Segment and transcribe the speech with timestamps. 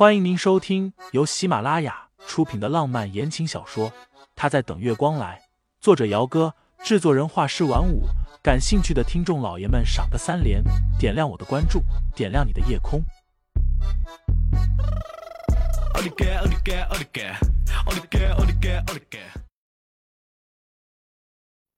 [0.00, 3.90] 欢迎您收听由喜马拉雅出品的浪漫言情小说
[4.34, 5.38] 《他在等月光来》，
[5.78, 8.04] 作者：姚哥，制作人：画师晚舞。
[8.42, 10.64] 感兴趣的听众老爷们，赏个三连，
[10.98, 11.82] 点亮我的关注，
[12.16, 13.04] 点亮你的夜空。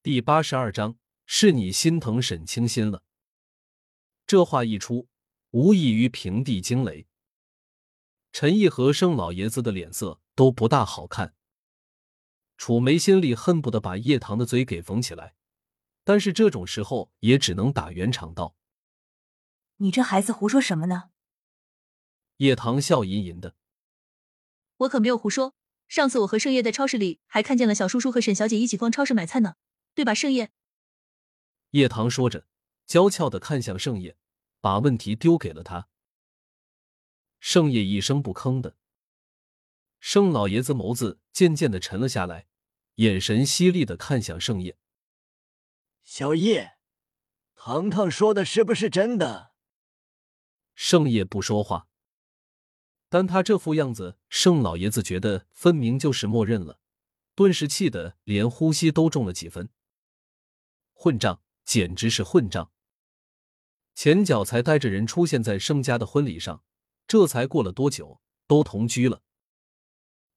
[0.00, 0.94] 第八十二章，
[1.26, 3.02] 是你心疼沈清心了。
[4.28, 5.08] 这话一出，
[5.50, 7.08] 无异于平地惊雷。
[8.32, 11.34] 陈毅和盛老爷子的脸色都不大好看，
[12.56, 15.34] 楚梅心里恨不得把叶棠的嘴给缝起来，
[16.02, 18.56] 但是这种时候也只能打圆场道
[19.76, 21.10] ：“你这孩子胡说什么呢？”
[22.38, 23.54] 叶棠笑吟吟的
[24.78, 25.54] ：“我可没有胡说，
[25.86, 29.56] 上次我和盛叶在超市里还看见了小叔叔和沈小姐一起逛超市买菜呢，
[29.94, 30.50] 对吧，盛叶？”
[31.72, 32.46] 叶棠说着，
[32.86, 34.16] 娇俏的看向盛叶，
[34.62, 35.90] 把问题丢给了他。
[37.44, 38.76] 盛夜一声不吭的，
[39.98, 42.46] 盛老爷子眸子渐渐的沉了下来，
[42.94, 44.78] 眼神犀利的看向盛夜。
[46.04, 46.76] 小叶，
[47.56, 49.54] 糖糖说的是不是真的？
[50.76, 51.88] 盛夜不说话，
[53.08, 56.78] 但他这副样子，盛老爷子觉得分明就是默认了，
[57.34, 59.68] 顿时气得连呼吸都重了几分。
[60.92, 62.70] 混账，简直是混账！
[63.96, 66.62] 前脚才带着人出现在盛家的婚礼上。
[67.12, 69.20] 这才过了多久，都同居了。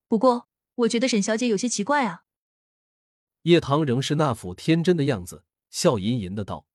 [0.09, 2.25] 不过，我觉得沈小姐有些奇怪啊。
[3.43, 6.67] 叶棠仍是那副天真的样子，笑吟吟的道：“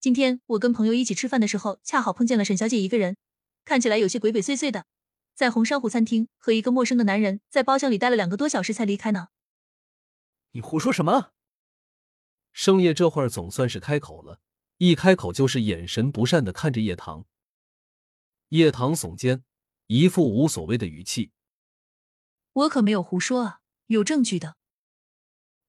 [0.00, 3.18] 今天我跟朋友一起吃饭的时候，恰好碰见了沈小姐一个人，
[3.66, 4.86] 看起来有些鬼鬼祟祟的，
[5.34, 9.28] 在红珊瑚餐厅和一个陌生的男人在包厢里待了两个多小时才离开呢。”
[10.52, 11.32] 你胡说什么？
[12.54, 14.40] 盛夜这会儿总算是开口了，
[14.78, 17.26] 一开口就是眼神不善的看着叶棠。
[18.48, 19.44] 叶棠耸肩，
[19.88, 21.32] 一副无所谓的语气
[22.52, 24.56] ：“我可没有胡说啊，有证据的。”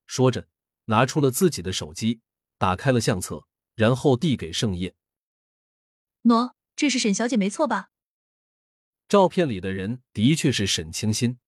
[0.08, 0.48] 说着，
[0.86, 2.22] 拿出了自己的手机，
[2.58, 3.46] 打开了相册，
[3.76, 4.96] 然后递给盛叶
[6.24, 7.90] ：“喏，这是沈小姐，没错吧？”
[9.10, 11.40] 照片里的人的确是沈清心。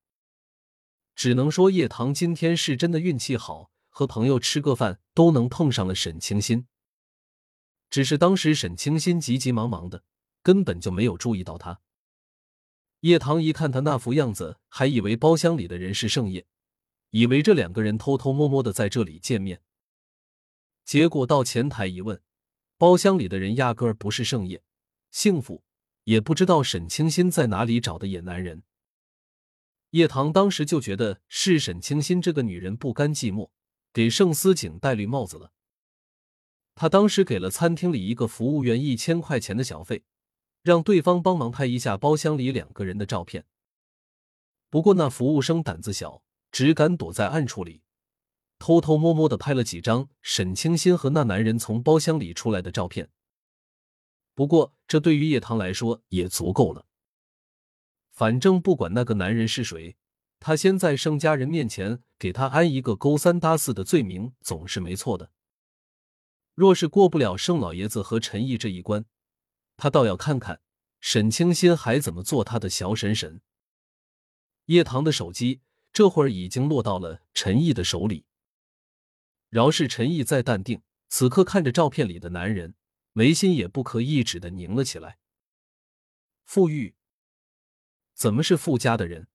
[1.16, 6.67] 只能说叶棠今天是真的运气好，和朋友吃个饭都能碰上了沈清心。
[7.89, 10.03] 只是当时沈清心急急忙忙的。
[10.41, 11.81] 根本就没有注意到他。
[13.02, 16.46] 叶棠一看他那副样子，还以为包厢里的人是盛夜，
[17.09, 19.62] 以为这两个人偷偷摸摸的在这里见面。
[20.85, 22.22] 结果到前台一问，
[22.78, 24.62] 包厢里的人压根儿不是盛夜，
[25.09, 25.63] 幸福
[26.03, 28.63] 也不知道沈清心在哪里找的野男人。
[29.91, 33.50] 叶棠当时就觉得是沈清心这个女人不甘寂寞，
[33.91, 35.52] 给盛思景戴绿帽子了。
[36.75, 40.03] 他当时给了餐厅里一个服务员一千块钱的小费。
[40.61, 43.45] 让对方帮忙拍一下包厢里两个人的照片。
[44.69, 47.81] 不过那服务生胆子小，只敢躲在暗处里，
[48.59, 53.09] 偷偷摸摸的拍了几张沈清心和那男人从包厢里出来的照片。
[54.33, 56.85] 不过这对于叶棠来说也足够了。
[58.11, 59.97] 反正不管那个男人是谁，
[60.39, 65.31] 他先在盛家人面前给他安一个勾三搭四的罪名，总是没错的。
[66.53, 69.05] 若是过不了盛老爷子和陈毅这一关，
[69.81, 70.61] 他倒要看看
[70.99, 73.41] 沈清心还怎么做他的小婶婶。
[74.65, 75.61] 叶棠的手机
[75.91, 78.27] 这会儿已经落到了陈毅的手里。
[79.49, 82.75] 饶是陈毅再淡定，此刻看着照片里的男人，
[83.13, 85.17] 眉心也不可抑制的拧了起来。
[86.45, 86.93] 傅玉，
[88.13, 89.29] 怎么是傅家的人？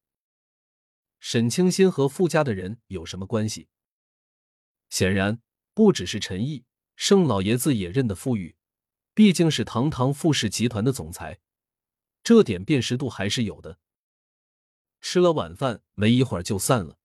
[1.19, 3.69] 沈清心和傅家的人有什么关系？
[4.91, 5.43] 显然
[5.75, 6.65] 不只是陈毅，
[6.95, 8.55] 盛老爷子也认得傅玉。
[9.17, 11.41] 毕竟是堂堂傅氏集团的总裁，
[12.23, 13.79] 这点辨识度还是有的。
[15.01, 16.99] 吃了晚饭，没一会儿就散了。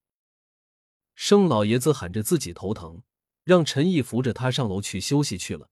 [1.15, 3.03] 盛老爷子喊着自己头疼，
[3.45, 5.69] 让陈毅扶着他上楼去休息去了。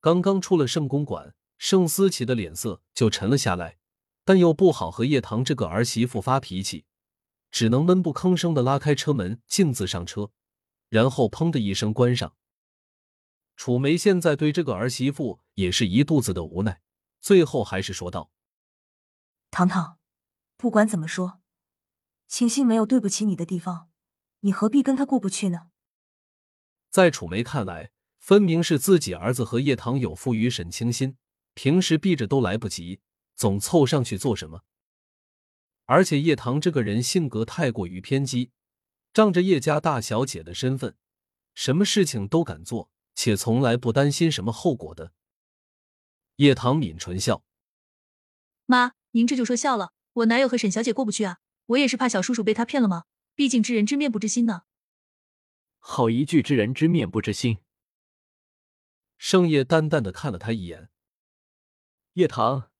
[0.00, 3.78] 刚刚出了盛公馆，盛思琪的脸色就沉了下来，
[4.24, 6.84] 但又不好和叶棠这个儿媳妇发脾气，
[7.52, 10.32] 只能闷不吭声的拉开车门，径自上车，
[10.88, 12.34] 然后砰的一声关上。
[13.64, 16.80] 楚梅现在对这个儿媳妇也是一肚子的无奈，
[17.20, 18.32] 最后还是说道
[19.52, 20.00] ：“糖糖，
[20.56, 21.40] 不管怎么说，
[22.26, 23.88] 清心没有对不起你的地方，
[24.40, 25.68] 你何必跟他过不去呢？”
[26.90, 31.16] 在楚梅看来，分明是自己儿子和叶棠有负于沈清心，
[31.54, 33.00] 平时避着都来不及，
[33.36, 34.62] 总凑上去做什么？
[35.84, 38.50] 而且叶棠这个人性格太过于偏激，
[39.14, 40.96] 仗着叶家大小姐的身份，
[41.54, 42.90] 什么事情都敢做。
[43.14, 45.12] 且从来不担心什么后果的。
[46.36, 47.44] 叶棠抿唇笑
[48.66, 51.38] ：“妈，您这就说笑了，我哪有和沈小姐过不去啊？
[51.66, 53.04] 我也是怕小叔叔被他骗了吗？
[53.34, 54.62] 毕竟知人知面不知心呢。
[55.78, 57.58] 好一句知人知面不知心。
[59.16, 60.90] 盛夜淡淡的看了他一眼，
[62.14, 62.70] 叶棠，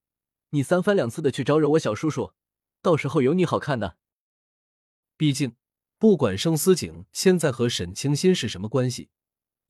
[0.50, 2.32] 你三番两次的去招惹我小叔叔，
[2.81, 3.96] 到时候有你好看的。
[5.17, 5.55] 毕竟，
[5.99, 9.11] 不管盛思景现在和沈清心是什么关系，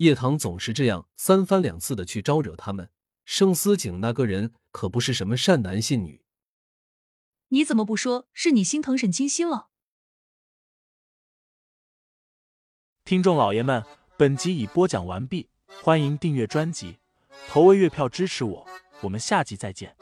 [0.03, 2.91] 叶棠总是这样三番两次的去招惹他们。
[3.25, 6.25] 盛思景那个人可不是什么善男信女。
[7.49, 9.69] 你怎么不说是你心疼沈清心了？
[13.05, 13.85] 听众老爷们，
[14.17, 15.49] 本集已播讲完毕，
[15.83, 16.99] 欢迎订阅专辑，
[17.49, 18.67] 投喂月票支持我，
[19.03, 19.97] 我们下集再见。